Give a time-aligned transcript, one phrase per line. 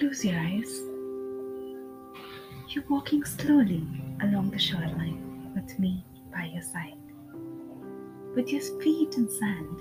[0.00, 0.80] Close your eyes.
[2.70, 3.86] You're walking slowly
[4.22, 6.02] along the shoreline with me
[6.32, 6.96] by your side.
[8.34, 9.78] With your feet in sand,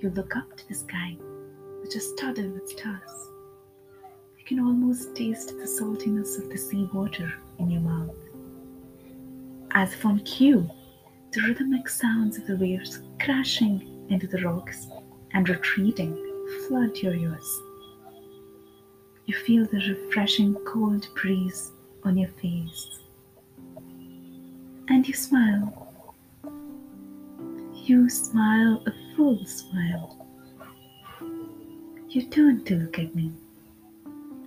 [0.00, 1.16] you look up to the sky,
[1.82, 3.30] which is studded with stars.
[4.38, 8.14] You can almost taste the saltiness of the sea water in your mouth.
[9.72, 10.70] As if on cue,
[11.32, 14.86] the rhythmic sounds of the waves crashing into the rocks
[15.32, 16.14] and retreating
[16.68, 17.60] flood your ears.
[19.28, 22.98] You feel the refreshing cold breeze on your face.
[24.88, 25.92] And you smile.
[27.74, 30.26] You smile a full smile.
[32.08, 33.34] You turn to look at me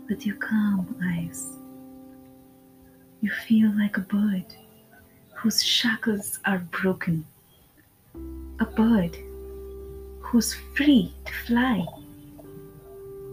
[0.10, 1.48] with your calm eyes.
[3.22, 4.46] You feel like a bird
[5.36, 7.24] whose shackles are broken,
[8.60, 9.16] a bird
[10.22, 11.86] who's free to fly,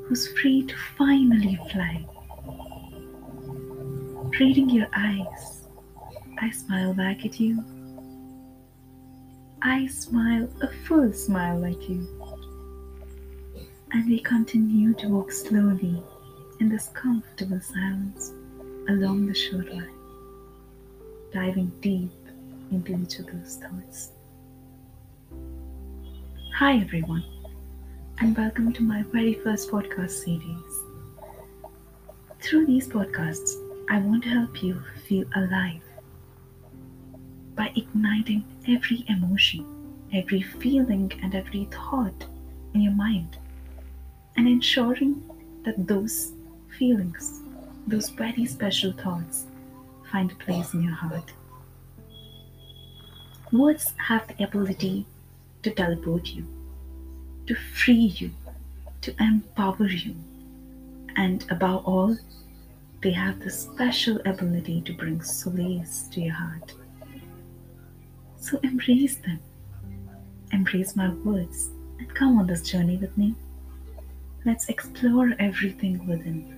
[0.09, 2.03] who's free to finally fly.
[4.41, 5.69] Reading your eyes,
[6.41, 7.62] I smile back at you.
[9.61, 12.09] I smile a full smile like you.
[13.92, 16.03] And we continue to walk slowly
[16.61, 18.33] in this comfortable silence
[18.89, 19.93] along the shoreline,
[21.34, 22.12] diving deep
[22.70, 24.12] into each other's thoughts.
[26.55, 27.25] Hi, everyone,
[28.20, 30.72] and welcome to my very first podcast series.
[32.41, 33.52] Through these podcasts,
[33.88, 35.83] I want to help you feel alive
[37.55, 39.64] by igniting every emotion,
[40.12, 42.27] every feeling, and every thought
[42.75, 43.36] in your mind,
[44.36, 45.22] and ensuring
[45.64, 46.32] that those
[46.77, 47.42] feelings,
[47.86, 49.47] those very special thoughts,
[50.10, 51.32] find a place in your heart.
[53.53, 55.06] Words have the ability
[55.62, 56.44] to teleport you,
[57.48, 58.30] to free you,
[59.00, 60.14] to empower you,
[61.16, 62.14] and above all,
[63.03, 66.75] they have the special ability to bring solace to your heart.
[68.38, 69.41] So embrace them,
[70.53, 73.34] embrace my words, and come on this journey with me.
[74.44, 76.54] Let's explore everything within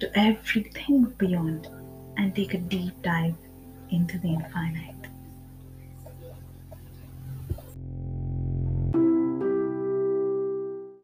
[0.00, 1.68] to everything beyond
[2.16, 3.34] and take a deep dive
[3.90, 4.95] into the infinite.